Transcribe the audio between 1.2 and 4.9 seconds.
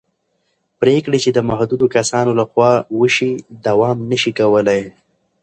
چې د محدودو کسانو له خوا وشي دوام نه شي کولی